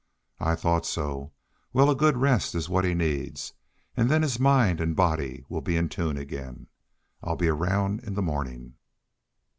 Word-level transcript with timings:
"I 0.39 0.55
thought 0.55 0.87
so. 0.87 1.31
Well, 1.73 1.91
a 1.91 1.95
good 1.95 2.17
rest 2.17 2.55
is 2.55 2.67
what 2.67 2.85
he 2.85 2.95
needs, 2.95 3.53
and 3.95 4.09
then 4.09 4.23
his 4.23 4.39
mind 4.39 4.81
and 4.81 4.95
body 4.95 5.45
will 5.47 5.61
be 5.61 5.77
in 5.77 5.89
tune 5.89 6.17
again. 6.17 6.65
I'll 7.21 7.35
be 7.35 7.49
around 7.49 7.99
in 8.03 8.15
the 8.15 8.23
morning." 8.23 8.77